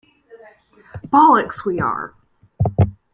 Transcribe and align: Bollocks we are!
Bollocks 1.13 1.63
we 1.63 1.79
are! 1.79 2.15